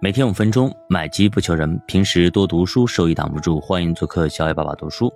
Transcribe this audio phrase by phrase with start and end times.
[0.00, 1.76] 每天五分钟，买机不求人。
[1.84, 3.60] 平时多读书，收益挡不住。
[3.60, 5.12] 欢迎做客小野爸爸读书。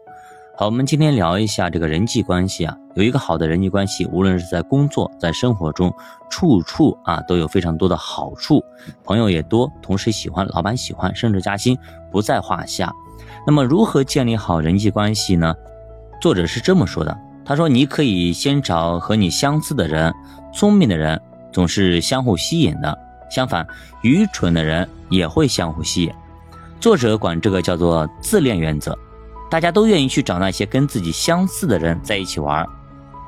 [0.56, 2.76] 好，我们今天聊一下这个人际关系啊。
[2.96, 5.94] 有一个好的人际关系，无论是在工作、在生活中，
[6.28, 8.60] 处处啊都有非常多的好处。
[9.04, 11.78] 朋友也多，同事喜欢，老板喜欢，升职加薪
[12.10, 12.92] 不在话下。
[13.46, 15.54] 那么，如何建立好人际关系呢？
[16.20, 20.12] 作者是这么说的：他说，你可以先找和你相似的人，
[20.52, 21.22] 聪明的人
[21.52, 22.98] 总是相互吸引的。
[23.32, 23.66] 相反，
[24.02, 26.12] 愚蠢的人也会相互吸引。
[26.78, 28.96] 作者管这个叫做自恋原则。
[29.50, 32.66] 大家都愿意去找那些跟自己相似的人在一起玩，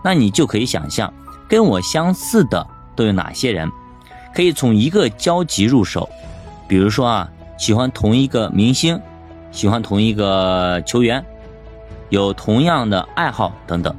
[0.03, 1.13] 那你就可以想象，
[1.49, 3.71] 跟我相似的都有哪些人。
[4.35, 6.09] 可以从一个交集入手，
[6.69, 9.01] 比如说啊，喜欢同一个明星，
[9.53, 11.25] 喜欢同一个球员，
[12.09, 13.95] 有同样的爱好等等。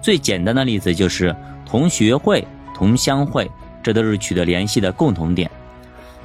[0.00, 1.34] 最简单的例子就是
[1.66, 3.50] 同学会、同乡会。
[3.88, 5.50] 这都是取得联系的共同点。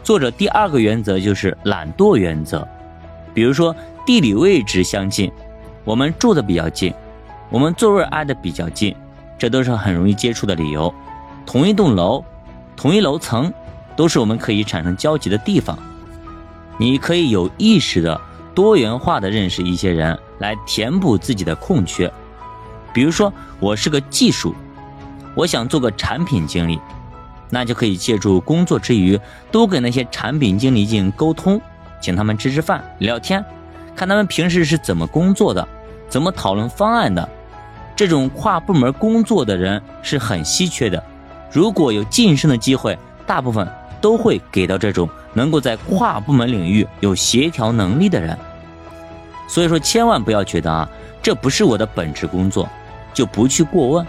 [0.03, 2.67] 作者第二个原则就是懒惰原则，
[3.33, 3.73] 比如说
[4.05, 5.31] 地理位置相近，
[5.85, 6.93] 我们住的比较近，
[7.49, 8.93] 我们座位挨得比较近，
[9.37, 10.93] 这都是很容易接触的理由。
[11.45, 12.21] 同一栋楼，
[12.75, 13.49] 同一楼层，
[13.95, 15.79] 都是我们可以产生交集的地方。
[16.77, 18.19] 你可以有意识的、
[18.53, 22.11] 多元化的认识一些人，来填补自己的空缺。
[22.93, 24.53] 比如说，我是个技术，
[25.33, 26.77] 我想做个产品经理。
[27.53, 29.19] 那就可以借助工作之余，
[29.51, 31.61] 多跟那些产品经理进行沟通，
[32.01, 33.45] 请他们吃吃饭、聊天，
[33.95, 35.65] 看他们平时是怎么工作的，
[36.09, 37.29] 怎么讨论方案的。
[37.95, 41.01] 这种跨部门工作的人是很稀缺的，
[41.51, 43.67] 如果有晋升的机会，大部分
[44.01, 48.35] 都会给到这种能够在跨部门领域有协调能力的人。
[49.47, 50.89] 所以说，千万不要觉得啊，
[51.21, 52.67] 这不是我的本职工作，
[53.13, 54.03] 就不去过问。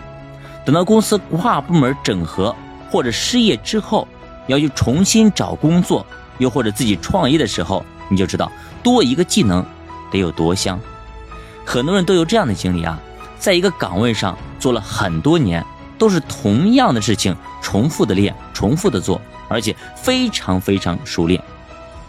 [0.64, 2.56] 等到公司跨部门整合。
[2.94, 4.06] 或者失业之后
[4.46, 6.06] 要去重新找工作，
[6.38, 8.52] 又或者自己创业的时候，你就知道
[8.84, 9.66] 多一个技能
[10.12, 10.78] 得有多香。
[11.66, 12.96] 很多人都有这样的经历啊，
[13.36, 15.66] 在一个岗位上做了很多年，
[15.98, 21.42] 都是同样的事情重复的练、重复的做，而且非常非常熟练，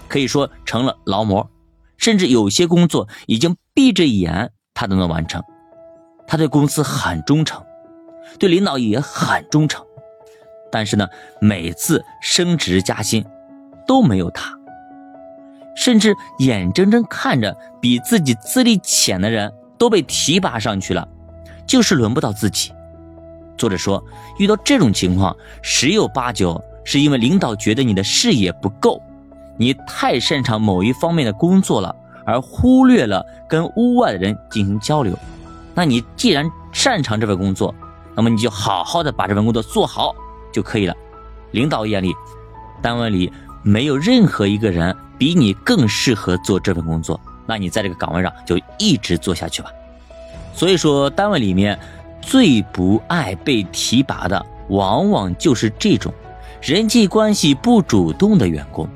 [0.08, 1.50] 可以说成了劳模。
[1.98, 5.42] 甚至有些工作已经闭着眼他都能完成。
[6.28, 7.64] 他对公司很忠诚，
[8.38, 9.84] 对领导也很忠诚。
[10.76, 11.08] 但是呢，
[11.40, 13.24] 每次升职加薪
[13.88, 14.54] 都没有他，
[15.74, 21.08] 甚至眼睁睁看着比自己资历浅的人都被提拔上去了，
[21.66, 22.74] 就是轮不到自己。
[23.58, 24.04] 作者说，
[24.38, 29.02] 遇到这种情况，十有八九是因为领导觉得你的视野不够，
[29.56, 35.18] 你太擅长某一方面的工作了，而忽略了跟屋外的人进行交流。
[35.74, 37.74] 那你既然擅长这份工作，
[38.14, 40.14] 那么你就好好的把这份工作做好。
[40.56, 40.96] 就可以了。
[41.52, 42.14] 领导眼里，
[42.82, 43.30] 单位里
[43.62, 47.20] 没有任何一个人比你更适合做这份工作。
[47.46, 49.70] 那你在这个岗位上就一直做下去吧。
[50.54, 51.78] 所以说，单位里面
[52.22, 56.14] 最不爱被提拔的，往往就是这种
[56.62, 58.88] 人际关系不主动的员工。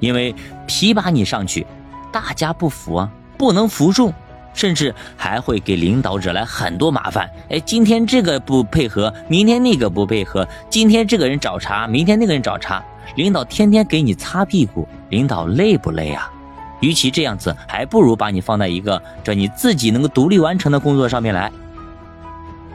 [0.00, 0.34] 因为
[0.66, 1.66] 提拔你上去，
[2.10, 4.10] 大家不服啊，不能服众。
[4.54, 7.28] 甚至还会给领导惹来很多麻烦。
[7.50, 12.82] 哎，今天这个不配合，明天那个不配合，今天这个人找茬，明天那个人找茬，
[13.16, 16.30] 领导天天给你擦屁股，领导累不累啊？
[16.80, 21.50] 与其这样子，还不如把你放在一个这你自己能够独立完成的工作上面来。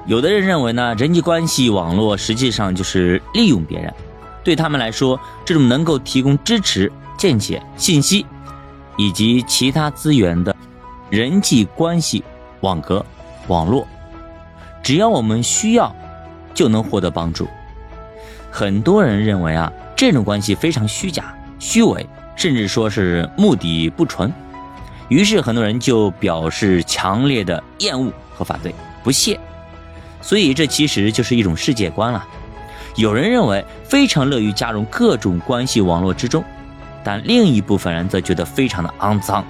[0.08, 3.94] 有的人认为呢，人际关系网络实际上就是利用别人，
[4.44, 8.26] 对他们来说，这种能够提供支持、见解、信息
[8.98, 10.56] 以及其他资源的。
[11.10, 12.24] 人际关系
[12.62, 13.04] 网格
[13.48, 13.88] 网络，
[14.84, 15.96] 只要我们需要，
[16.54, 17.48] 就能获得帮助。
[18.52, 22.06] 很多人认为啊，这种关系非常虚假、虚伪，
[22.36, 24.32] 甚至说是目的不纯。
[25.08, 29.40] 于是很多人就表示强烈的厌恶和反对、不屑。
[30.22, 32.24] 所以这其实就是一种世界观了。
[32.96, 36.44] 有人认为非常乐于加入各种关系网络之中，
[37.04, 39.44] 但另一部分人则觉得非常的肮脏。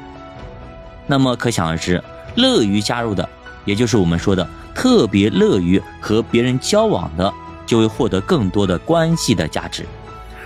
[1.09, 2.01] 那么可想而知，
[2.35, 3.27] 乐于加入的，
[3.65, 7.33] 也就是我们说的特别乐于和别人交往的，
[7.65, 9.83] 就会获得更多的关系的价值；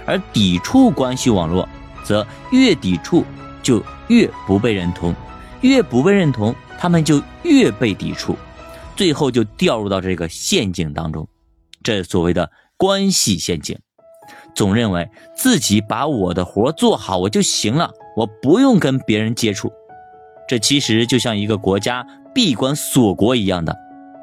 [0.06, 1.68] 而抵触关系网络，
[2.06, 3.25] 则越抵触
[3.62, 5.13] 就越不被认同，
[5.60, 8.38] 越不被认同，他们就越被抵触，
[8.95, 11.27] 最后就掉入到这个陷阱当中。
[11.83, 13.77] 这所谓的关系陷阱，
[14.56, 19.69] 总认为自己把我的活做好我就行了，我不用跟别人接触。
[20.48, 23.78] 这其实就像一个国家闭关锁国一样的，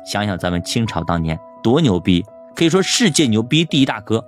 [0.04, 2.24] 想想咱们清朝当年多牛逼，
[2.54, 4.24] 可以说世界牛逼第一大哥。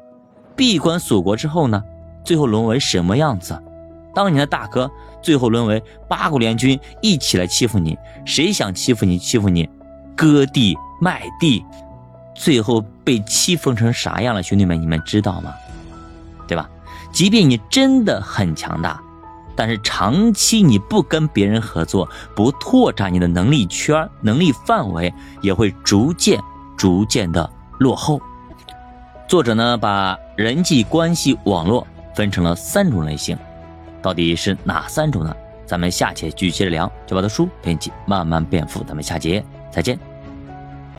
[0.55, 1.83] 闭关锁国之后呢，
[2.25, 3.61] 最后沦为什么样子？
[4.15, 4.91] 当年的大哥
[5.23, 9.69] 最后沦为八国联军一起来欺负你，谁想欺负你欺负你，
[10.15, 11.65] 割地卖地，
[12.35, 14.43] 最后被欺负成啥样了？
[14.43, 15.55] 兄弟们，你们知道吗？
[16.47, 16.69] 对吧？
[17.11, 19.01] 即便你真的很强大，
[19.55, 26.41] 但是长期你不跟别人合作，不拓展你的能力圈、能力范围，也会逐渐、
[26.77, 28.21] 逐渐的落后。
[29.29, 33.37] 作者呢，把人际关系网络分成了三种类型。
[34.03, 35.35] 到底是哪三种呢？
[35.65, 36.91] 咱们下节继续接着聊。
[37.07, 40.12] 就把的书编辑慢慢变富，咱们下节再见。